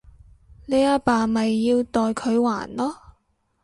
[0.65, 2.95] 你阿爸咪要代佢還囉